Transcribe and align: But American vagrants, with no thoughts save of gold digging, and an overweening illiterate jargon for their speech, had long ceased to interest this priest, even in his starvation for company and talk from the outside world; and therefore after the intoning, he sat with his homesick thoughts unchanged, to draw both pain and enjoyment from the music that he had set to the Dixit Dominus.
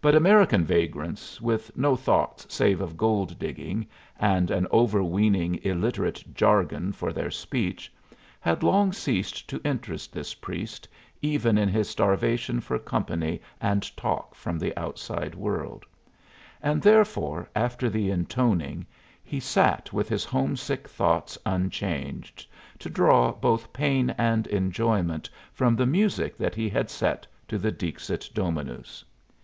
But 0.00 0.16
American 0.16 0.64
vagrants, 0.64 1.40
with 1.40 1.70
no 1.76 1.94
thoughts 1.94 2.52
save 2.52 2.80
of 2.80 2.96
gold 2.96 3.38
digging, 3.38 3.86
and 4.18 4.50
an 4.50 4.66
overweening 4.72 5.60
illiterate 5.62 6.24
jargon 6.34 6.90
for 6.90 7.12
their 7.12 7.30
speech, 7.30 7.92
had 8.40 8.64
long 8.64 8.92
ceased 8.92 9.48
to 9.50 9.60
interest 9.64 10.12
this 10.12 10.34
priest, 10.34 10.88
even 11.20 11.56
in 11.56 11.68
his 11.68 11.88
starvation 11.88 12.58
for 12.60 12.76
company 12.80 13.40
and 13.60 13.96
talk 13.96 14.34
from 14.34 14.58
the 14.58 14.76
outside 14.76 15.36
world; 15.36 15.84
and 16.60 16.82
therefore 16.82 17.48
after 17.54 17.88
the 17.88 18.10
intoning, 18.10 18.84
he 19.22 19.38
sat 19.38 19.92
with 19.92 20.08
his 20.08 20.24
homesick 20.24 20.88
thoughts 20.88 21.38
unchanged, 21.46 22.44
to 22.80 22.90
draw 22.90 23.30
both 23.30 23.72
pain 23.72 24.10
and 24.18 24.48
enjoyment 24.48 25.30
from 25.52 25.76
the 25.76 25.86
music 25.86 26.36
that 26.36 26.56
he 26.56 26.68
had 26.68 26.90
set 26.90 27.28
to 27.46 27.58
the 27.58 27.70
Dixit 27.70 28.28
Dominus. 28.34 29.04